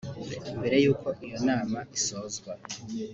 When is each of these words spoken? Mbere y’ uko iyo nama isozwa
Mbere 0.57 0.77
y’ 0.83 0.87
uko 0.93 1.07
iyo 1.25 1.37
nama 1.49 1.79
isozwa 1.97 2.51